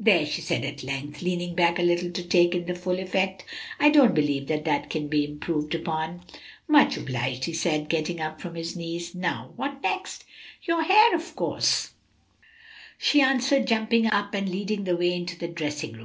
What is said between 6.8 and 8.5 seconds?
obliged," he said, getting up